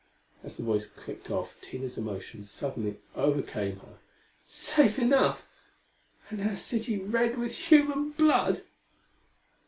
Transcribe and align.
As 0.43 0.57
the 0.57 0.63
voice 0.63 0.87
clicked 0.87 1.29
off 1.29 1.61
Tina's 1.61 1.95
emotion 1.95 2.43
suddenly 2.43 2.97
overcame 3.13 3.81
her. 3.81 3.99
"Safe 4.47 4.97
enough! 4.97 5.43
And 6.31 6.41
our 6.41 6.57
city 6.57 6.97
red 6.97 7.37
with 7.37 7.55
human 7.55 8.09
blood!" 8.09 8.63